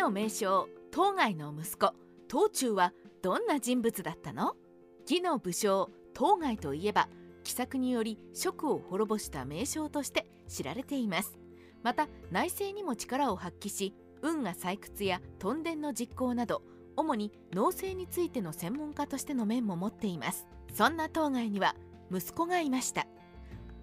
[0.00, 1.92] の名将当該の息子
[2.30, 4.54] 東中はどんな人物だったの？
[5.02, 7.10] 義の武将当該といえば
[7.44, 11.38] 奇策により蜀を滅ぼした名将として知られています。
[11.82, 16.62] また内政にも力を発揮し運河採掘や屯田の実行など
[16.96, 20.46] 主に農政についての専門家としての面も持っています。
[20.72, 21.76] そんな当該には
[22.10, 23.06] 息子がいました。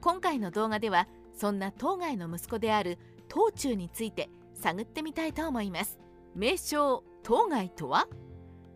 [0.00, 5.98] 今回の動画ではそんな当該の息子である東中について探ってみたいと思います。
[6.34, 8.08] 名称当該とは？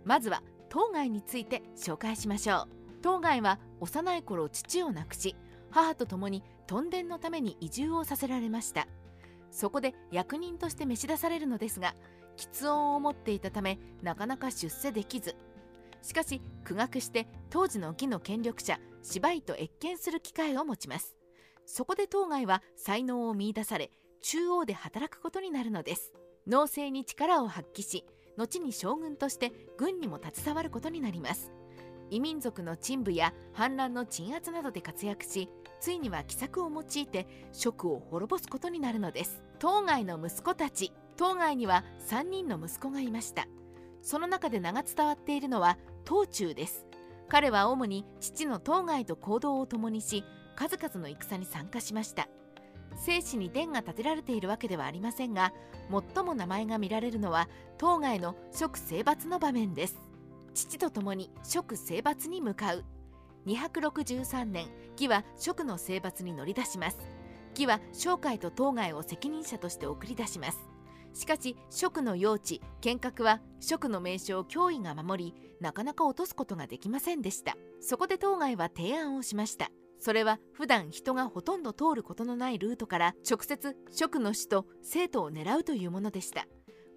[0.04, 2.68] まずは当該について紹介しましょう。
[3.02, 5.36] 当該は幼い頃父を亡くし
[5.70, 8.86] 母と共に屯田のために移住をさせられました。
[9.50, 11.94] そこで役人として召し出されるのですが
[12.36, 15.34] 喫音を持っていたためなかなか出世できず。
[16.02, 21.16] しかし苦学して当時の義の権力者芝居と謁見する機会を持ちます。
[21.66, 23.90] そこで当該は才能を見いだされ
[24.22, 26.12] 中央で働くことになるのです。
[26.48, 28.04] 農政に力を発揮し
[28.38, 31.52] 後に将軍として軍にも携わることになります。
[32.10, 39.42] 異民族の陳部や反乱の鎮圧などで活躍しついには奇策を用いて蜀を滅ぼすことになるのです。
[39.58, 43.46] 当該の息子たち当該には3人の息子がいました。
[44.00, 45.76] その中で名が伝わっているのは
[46.08, 46.86] 東中です。
[47.28, 50.24] 彼は主に父の当該と行動を共にし
[50.56, 52.28] 数々の戦に参加しました。
[52.96, 55.52] 生死に殿が建てられているわけではありませんが
[56.14, 59.96] 最も名前が見られるのは当該の蜀征伐の場面です。
[60.54, 62.84] 父と共に蜀征伐に向かう。
[63.46, 66.98] 263年義は蜀の征伐に乗り出します。
[67.50, 70.58] 義は商海と当該を責任者として送り出します。
[71.14, 77.56] しかし蜀の用地剣閣は蜀の名称を脅威が守りなかなか落とすことができませんでした。
[77.80, 79.70] そこで当該は提案をしました。
[79.98, 86.46] それは普段人がほとんど通ることのないルートから直接蜀の首都生徒を狙うというものでした。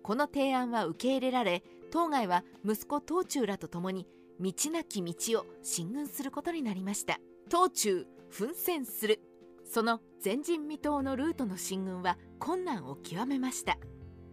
[0.03, 4.07] この提案は受け入れられ当該は息子東中らと共に
[4.39, 7.19] 道なき道を進軍することになりました。
[7.49, 9.19] 東中奮戦する。
[9.65, 13.77] その前人未到のルートの進軍は困難を極めました。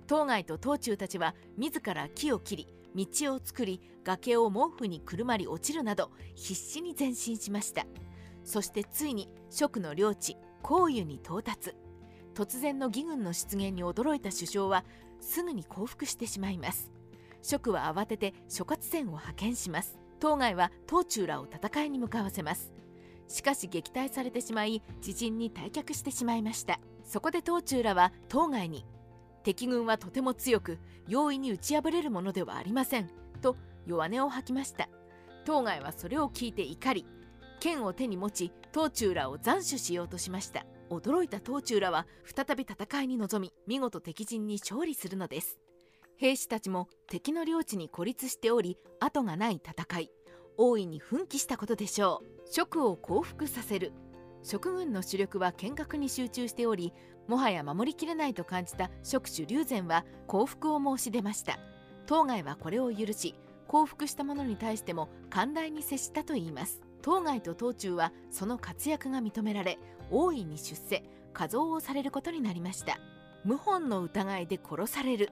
[0.06, 7.86] 当該と東中たちは自ら木を切り道を作り崖を毛布にくるまり落ちるなど必死に前進しました。
[8.48, 11.74] そしてついに蜀の領地黄湯に到達。
[12.34, 14.86] 突然の義軍の出現に驚いた首相は
[15.20, 16.90] すぐに降伏してしまいます。
[17.42, 19.98] 蜀は慌てて諸葛戦を派遣します。
[20.18, 22.72] 当該は東中らを戦いに向かわせます。
[23.26, 26.80] しかし撃退されてしまい知人に退却してしまいました。
[27.04, 28.86] そこで東中らは当該に
[29.42, 33.10] 敵軍はとても強く容易に打ち破れるものではありません
[33.42, 34.88] と弱音を吐きました。
[35.44, 37.04] 当該はそれを聞いて怒り
[37.58, 40.64] 剣を手に持ち東中らを斬首しようとしました。
[40.90, 45.58] 驚いた東中らは再び戦いに臨み見事敵陣に勝利するのです。
[46.16, 50.10] 兵士たちも敵の領地に孤立しており後がない戦い。
[50.56, 52.50] 大いに奮起したことでしょう。
[52.50, 53.92] 蜀を降伏させる。
[54.42, 56.92] 蜀軍の主力は見学に集中しており
[57.26, 61.58] もはや守りきれないと感じた蜀主龍禅は降伏を申し出ました。
[62.06, 63.34] 当該はこれを許し
[63.66, 66.87] 降伏した者に対しても寛大に接したといいます。
[67.02, 69.78] 当該と東中はその活躍が認められ
[70.10, 72.98] 大いに出世加増をされることになりました。
[73.44, 75.30] 謀反の疑いで殺される。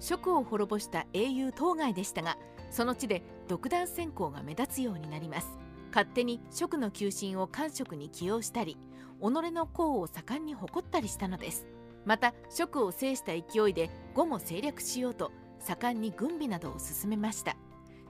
[0.00, 2.36] 蜀を滅ぼした英雄当該でしたが
[2.72, 5.46] その地で独断専行が目立つようになります。
[5.90, 8.78] 勝手に蜀の求心を官職に起用したり
[9.20, 11.66] 己の功を盛んに誇ったりしたのです。
[12.04, 15.30] また蜀を制した勢いで呉も政略しようと
[15.60, 17.56] 盛んに軍備などを進めました。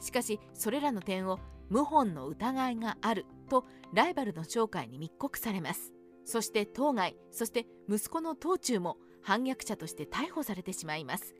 [0.00, 1.38] しかしそれらの点を
[1.70, 5.92] 謀反の疑いがあるとライバルの商会に密告されます。
[6.24, 11.34] そして当該そして息子の東中も反逆者として逮捕されてしまいます。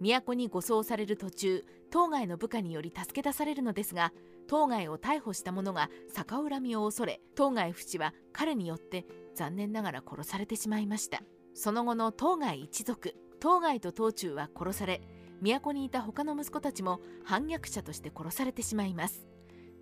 [0.00, 4.12] 都に護送される途中当該の部下により助け出されるのですが
[4.48, 11.22] 当該を逮捕した者が逆恨みを恐れ当該不死は彼によって残念ながら殺されてしまいました。
[11.54, 15.00] その後の当該一族当該と東中は殺され
[15.40, 19.26] 都にいた他の息子たちも反逆者として殺されてしまいます。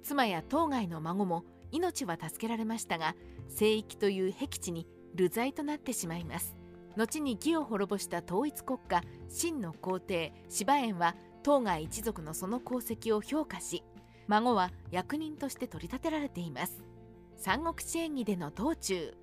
[0.02, 3.14] 妻や当該の孫も命は助けられましたが
[3.48, 6.56] 聖域という僻地に流罪となってしまいます。
[6.96, 13.82] 後に義を滅ぼした統一国家秦の皇帝芝園は当該一族のその功績を評価し
[14.28, 16.84] 孫は役人として取り立てられています。
[17.36, 19.14] 三国志演義での道中。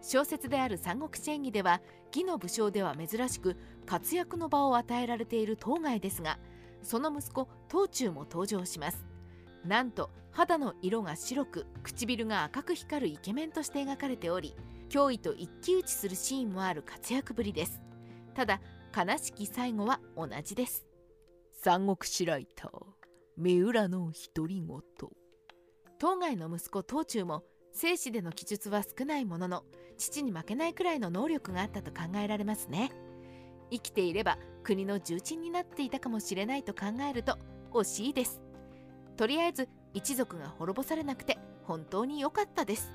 [0.00, 1.80] 小説である三国志演義では
[2.14, 6.38] 義の武将では珍しく活躍の場を与えられている当該ですが
[6.82, 9.04] その息子東中も登場します。
[9.68, 14.54] なんと肌の色が白く唇が赤く光るイケメンとして描かれており
[14.88, 17.82] 脅威と一騎打ちするシーンもある活躍ぶりです。
[18.34, 18.62] ただ
[18.96, 20.86] 悲しき最後は同じです。
[21.52, 22.70] 三国志ライター
[23.36, 24.80] 三浦の独り言。
[25.98, 29.64] 当該の息子東中も生死での記述は少ないものの
[29.98, 32.90] 父に負けないくらいの能力があったと考えられますね。
[33.70, 37.36] 生きていれば国の重鎮になっていたかもしれないと考えると
[37.72, 38.40] 惜しいです
[39.18, 42.92] とりあえず一族が滅ぼされなくて本当に良かったです。